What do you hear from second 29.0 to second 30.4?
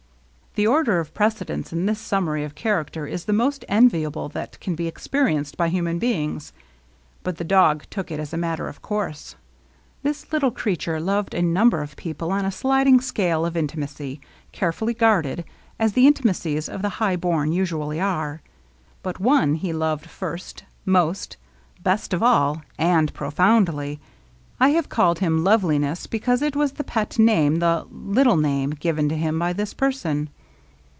to him by this person.